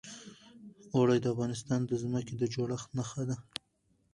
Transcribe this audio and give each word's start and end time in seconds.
اوړي 0.95 1.17
د 1.21 1.25
افغانستان 1.33 1.81
د 1.85 1.91
ځمکې 2.03 2.33
د 2.37 2.43
جوړښت 2.53 2.89
نښه 2.97 3.23
ده. 3.29 3.35